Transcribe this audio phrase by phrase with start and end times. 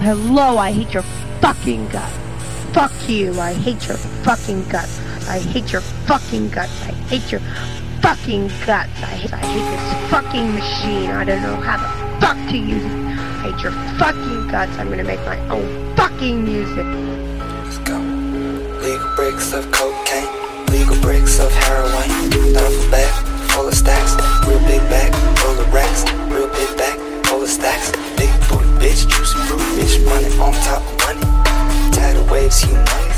[0.00, 1.02] Hello, I hate your
[1.40, 2.16] fucking guts.
[2.72, 5.00] Fuck you, I hate your fucking guts.
[5.26, 6.82] I hate your fucking guts.
[6.82, 7.40] I hate your
[8.02, 9.02] fucking guts.
[9.02, 11.10] I hate, I hate this fucking machine.
[11.10, 12.92] I don't know how the fuck to use it.
[12.92, 14.76] I hate your fucking guts.
[14.78, 16.86] I'm gonna make my own fucking music.
[17.64, 17.98] Let's go.
[17.98, 20.28] Legal bricks of cocaine.
[20.66, 22.08] Legal bricks of heroin.
[22.52, 24.14] Duffel bag full of stacks.
[24.46, 25.15] Real big bag
[32.68, 33.15] you